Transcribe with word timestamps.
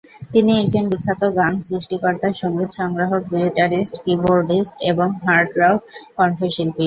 তিনি 0.33 0.51
একজন 0.61 0.83
বিখ্যাত 0.91 1.23
গান 1.37 1.53
সৃষ্টিকর্তা, 1.67 2.27
সঙ্গীত 2.41 2.69
সংগ্রাহক, 2.79 3.21
গিটারিস্ট, 3.33 3.95
কি-বোর্ডিস্ট 4.03 4.75
এবং 4.91 5.07
হার্ড 5.23 5.49
রক 5.61 5.79
কন্ঠশিল্পী। 6.17 6.79